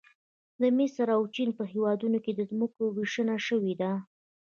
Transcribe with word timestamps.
د 0.61 0.63
مصر 0.77 1.07
او 1.17 1.21
چین 1.35 1.49
په 1.57 1.63
هېوادونو 1.73 2.17
کې 2.23 2.31
د 2.35 2.41
ځمکو 2.51 2.83
ویشنه 2.97 3.35
شوې 3.47 3.73
ده 3.81 3.91